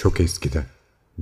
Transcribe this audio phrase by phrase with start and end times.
[0.00, 0.66] Çok eskiden,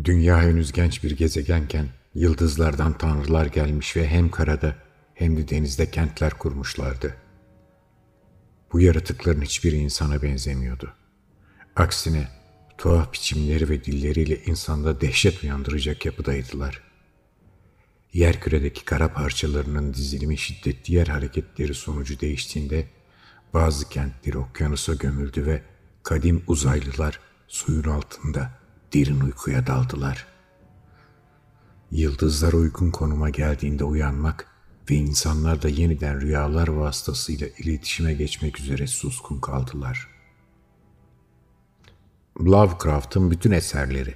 [0.04, 4.76] dünya henüz genç bir gezegenken yıldızlardan tanrılar gelmiş ve hem karada
[5.14, 7.16] hem de denizde kentler kurmuşlardı.
[8.72, 10.94] Bu yaratıkların hiçbiri insana benzemiyordu.
[11.76, 12.28] Aksine
[12.78, 16.82] tuhaf biçimleri ve dilleriyle insanda dehşet uyandıracak yapıdaydılar.
[18.12, 22.86] Yerküredeki kara parçalarının dizilimi şiddetli yer hareketleri sonucu değiştiğinde
[23.54, 25.62] bazı kentleri okyanusa gömüldü ve
[26.02, 28.57] kadim uzaylılar suyun altında
[28.94, 30.26] derin uykuya daldılar.
[31.90, 34.46] Yıldızlar uygun konuma geldiğinde uyanmak
[34.90, 40.08] ve insanlar da yeniden rüyalar vasıtasıyla iletişime geçmek üzere suskun kaldılar.
[42.40, 44.14] Lovecraft'ın bütün eserleri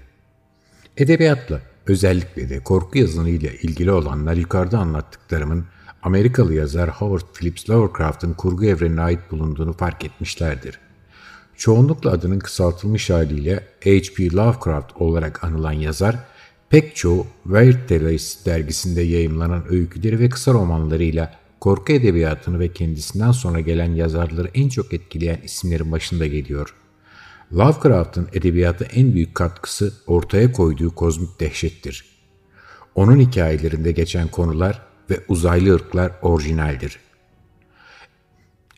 [0.96, 5.66] Edebiyatla, özellikle de korku yazınıyla ilgili olanlar yukarıda anlattıklarımın
[6.02, 10.78] Amerikalı yazar Howard Phillips Lovecraft'ın kurgu evrenine ait bulunduğunu fark etmişlerdir.
[11.56, 14.30] Çoğunlukla adının kısaltılmış haliyle H.P.
[14.30, 16.16] Lovecraft olarak anılan yazar,
[16.70, 23.60] pek çoğu Weird Tales dergisinde yayımlanan öyküleri ve kısa romanlarıyla korku edebiyatını ve kendisinden sonra
[23.60, 26.74] gelen yazarları en çok etkileyen isimlerin başında geliyor.
[27.52, 32.04] Lovecraft'ın edebiyata en büyük katkısı ortaya koyduğu kozmik dehşettir.
[32.94, 36.98] Onun hikayelerinde geçen konular ve uzaylı ırklar orijinaldir.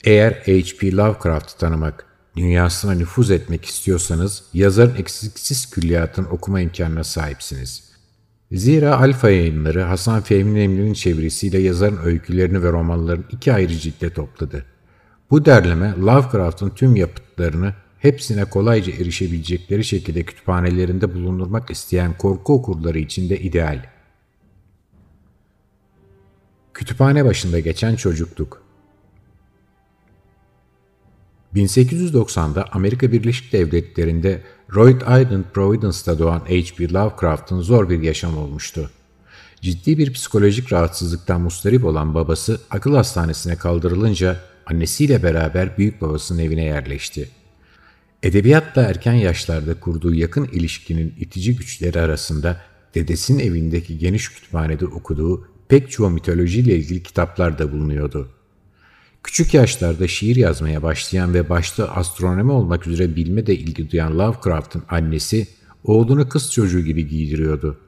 [0.05, 0.93] Eğer H.P.
[0.93, 7.85] Lovecraft'ı tanımak, dünyasına nüfuz etmek istiyorsanız yazarın eksiksiz külliyatını okuma imkanına sahipsiniz.
[8.53, 14.65] Zira Alfa yayınları Hasan Fehmi Nemli'nin çevirisiyle yazarın öykülerini ve romanlarını iki ayrı ciltte topladı.
[15.31, 23.31] Bu derleme Lovecraft'ın tüm yapıtlarını hepsine kolayca erişebilecekleri şekilde kütüphanelerinde bulundurmak isteyen korku okurları için
[23.31, 23.87] de ideal.
[26.75, 28.64] Kütüphane başında geçen çocukluk
[31.55, 34.43] 1890'da Amerika Birleşik Devletleri'nde
[34.75, 36.93] Rhode Island Providence'da doğan H.P.
[36.93, 38.91] Lovecraft'ın zor bir yaşam olmuştu.
[39.61, 46.65] Ciddi bir psikolojik rahatsızlıktan mustarip olan babası akıl hastanesine kaldırılınca annesiyle beraber büyük babasının evine
[46.65, 47.29] yerleşti.
[48.23, 52.61] Edebiyatla erken yaşlarda kurduğu yakın ilişkinin itici güçleri arasında
[52.95, 58.34] dedesinin evindeki geniş kütüphanede okuduğu pek çoğu mitolojiyle ilgili kitaplar da bulunuyordu.
[59.25, 64.83] Küçük yaşlarda şiir yazmaya başlayan ve başta astronomi olmak üzere bilme de ilgi duyan Lovecraft'ın
[64.89, 65.49] annesi
[65.85, 67.79] oğlunu kız çocuğu gibi giydiriyordu.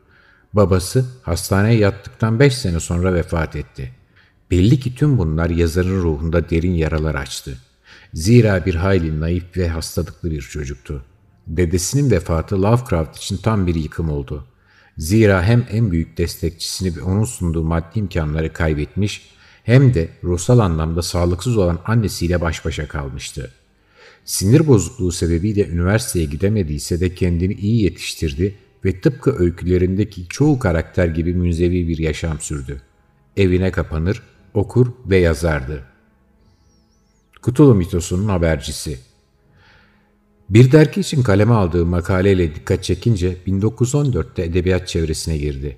[0.52, 3.92] Babası hastaneye yattıktan 5 sene sonra vefat etti.
[4.50, 7.58] Belli ki tüm bunlar yazarın ruhunda derin yaralar açtı.
[8.14, 11.04] Zira bir hayli naif ve hastalıklı bir çocuktu.
[11.47, 14.47] Dedesinin vefatı Lovecraft için tam bir yıkım oldu.
[14.98, 19.35] Zira hem en büyük destekçisini ve onun sunduğu maddi imkanları kaybetmiş
[19.66, 23.50] hem de ruhsal anlamda sağlıksız olan annesiyle baş başa kalmıştı.
[24.25, 28.54] Sinir bozukluğu sebebiyle üniversiteye gidemediyse de kendini iyi yetiştirdi
[28.84, 32.82] ve tıpkı öykülerindeki çoğu karakter gibi münzevi bir yaşam sürdü.
[33.37, 34.22] Evine kapanır,
[34.54, 35.84] okur ve yazardı.
[37.43, 38.98] Kutulu mitosunun habercisi
[40.50, 45.77] bir dergi için kaleme aldığı makaleyle dikkat çekince 1914'te edebiyat çevresine girdi.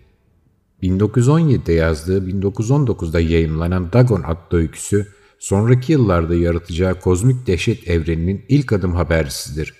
[0.82, 5.06] 1917'de yazdığı 1919'da yayımlanan Dagon adlı öyküsü,
[5.38, 9.74] sonraki yıllarda yaratacağı kozmik dehşet evreninin ilk adım habercisidir.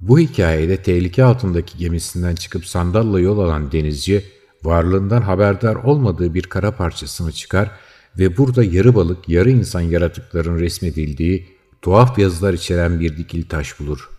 [0.00, 4.24] Bu hikayede tehlike altındaki gemisinden çıkıp sandalla yol alan denizci,
[4.62, 7.70] varlığından haberdar olmadığı bir kara parçasını çıkar
[8.18, 14.10] ve burada yarı balık, yarı insan yaratıkların resmedildiği tuhaf yazılar içeren bir dikili taş bulur.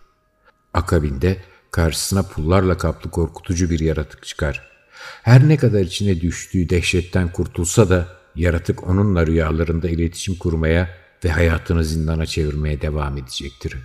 [0.74, 1.36] Akabinde
[1.70, 4.73] karşısına pullarla kaplı korkutucu bir yaratık çıkar.
[5.22, 10.88] Her ne kadar içine düştüğü dehşetten kurtulsa da yaratık onunla rüyalarında iletişim kurmaya
[11.24, 13.76] ve hayatını zindana çevirmeye devam edecektir.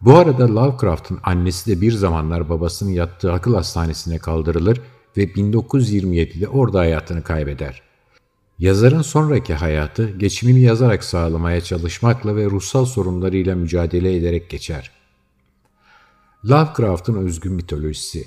[0.00, 4.80] Bu arada Lovecraft'ın annesi de bir zamanlar babasının yattığı akıl hastanesine kaldırılır
[5.16, 7.82] ve 1927'de orada hayatını kaybeder.
[8.58, 14.90] Yazarın sonraki hayatı geçimini yazarak sağlamaya çalışmakla ve ruhsal sorunlarıyla mücadele ederek geçer.
[16.44, 18.24] Lovecraft'ın özgün mitolojisi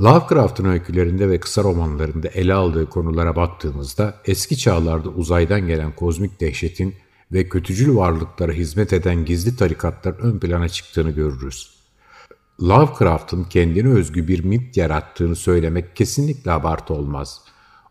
[0.00, 6.94] Lovecraft'ın öykülerinde ve kısa romanlarında ele aldığı konulara baktığımızda eski çağlarda uzaydan gelen kozmik dehşetin
[7.32, 11.70] ve kötücül varlıklara hizmet eden gizli tarikatlar ön plana çıktığını görürüz.
[12.62, 17.40] Lovecraft'ın kendine özgü bir mit yarattığını söylemek kesinlikle abartı olmaz.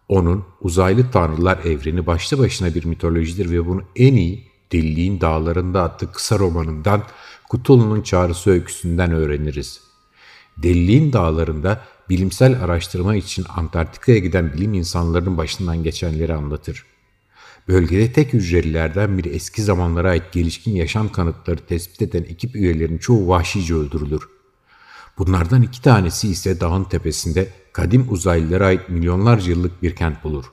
[0.09, 6.11] Onun uzaylı tanrılar evreni başlı başına bir mitolojidir ve bunu en iyi Deliliğin Dağlarında adlı
[6.11, 7.03] kısa romanından
[7.51, 9.81] Cthulhu'nun Çağrısı öyküsünden öğreniriz.
[10.57, 16.85] Deliliğin Dağlarında bilimsel araştırma için Antarktika'ya giden bilim insanlarının başından geçenleri anlatır.
[17.67, 23.27] Bölgede tek hücrelilerden biri eski zamanlara ait gelişkin yaşam kanıtları tespit eden ekip üyelerinin çoğu
[23.27, 24.21] vahşice öldürülür.
[25.17, 30.45] Bunlardan iki tanesi ise dağın tepesinde kadim uzaylılara ait milyonlarca yıllık bir kent bulur.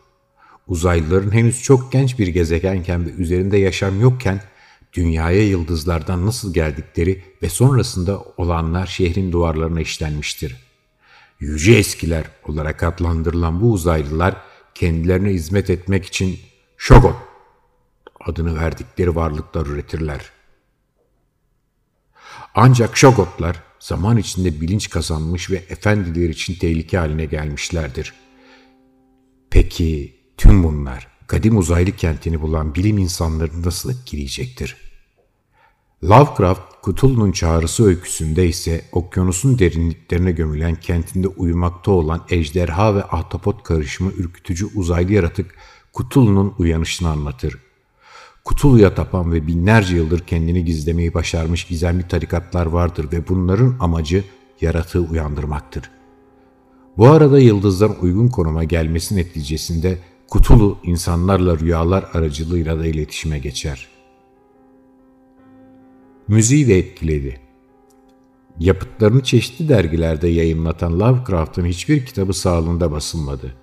[0.66, 4.40] Uzaylıların henüz çok genç bir gezegenken ve üzerinde yaşam yokken
[4.92, 10.63] dünyaya yıldızlardan nasıl geldikleri ve sonrasında olanlar şehrin duvarlarına işlenmiştir.
[11.40, 14.36] Yüce eskiler olarak adlandırılan bu uzaylılar
[14.74, 16.38] kendilerine hizmet etmek için
[16.76, 17.16] Shogun
[18.20, 20.30] adını verdikleri varlıklar üretirler.
[22.54, 28.14] Ancak Shogotlar zaman içinde bilinç kazanmış ve efendiler için tehlike haline gelmişlerdir.
[29.50, 34.93] Peki tüm bunlar kadim uzaylı kentini bulan bilim insanlarını nasıl etkileyecektir?
[36.02, 44.10] Lovecraft, Cthulhu'nun çağrısı öyküsünde ise okyanusun derinliklerine gömülen kentinde uyumakta olan ejderha ve ahtapot karışımı
[44.12, 45.54] ürkütücü uzaylı yaratık
[45.98, 47.58] Cthulhu'nun uyanışını anlatır.
[48.50, 54.24] Cthulhu'ya tapan ve binlerce yıldır kendini gizlemeyi başarmış gizemli tarikatlar vardır ve bunların amacı
[54.60, 55.90] yaratığı uyandırmaktır.
[56.96, 59.98] Bu arada yıldızların uygun konuma gelmesi neticesinde
[60.32, 63.93] Cthulhu insanlarla rüyalar aracılığıyla da iletişime geçer.
[66.28, 67.40] Müziği de etkiledi.
[68.60, 73.54] Yapıtlarını çeşitli dergilerde yayınlatan Lovecraft'ın hiçbir kitabı sağlığında basılmadı.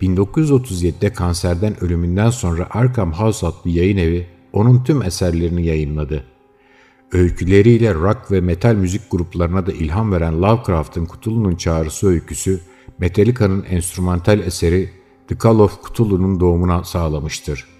[0.00, 6.24] 1937'de kanserden ölümünden sonra Arkham House adlı yayın evi onun tüm eserlerini yayınladı.
[7.12, 12.60] Öyküleriyle rock ve metal müzik gruplarına da ilham veren Lovecraft'ın Cthulhu'nun çağrısı öyküsü,
[12.98, 14.90] Metallica'nın enstrümantal eseri
[15.28, 17.73] The Call of Cthulhu'nun doğumuna sağlamıştır.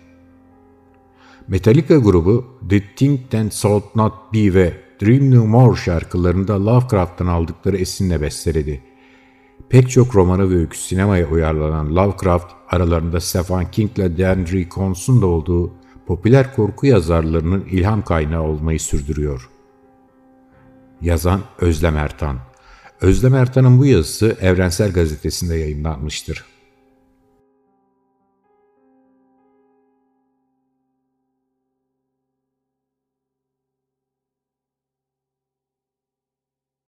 [1.48, 7.76] Metallica grubu The Thing That Should Not Be ve Dream No More şarkılarında Lovecraft'tan aldıkları
[7.76, 8.80] esinle besteledi.
[9.68, 15.26] Pek çok romanı ve öykü sinemaya uyarlanan Lovecraft, aralarında Stephen King ile Dandry Cons'un da
[15.26, 15.72] olduğu
[16.06, 19.50] popüler korku yazarlarının ilham kaynağı olmayı sürdürüyor.
[21.00, 22.38] Yazan Özlem Ertan
[23.00, 26.53] Özlem Ertan'ın bu yazısı Evrensel Gazetesi'nde yayınlanmıştır.